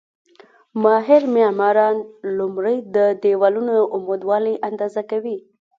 [0.83, 1.95] ماهر معماران
[2.37, 5.37] لومړی د دېوالونو عمودوالی اندازه کوي.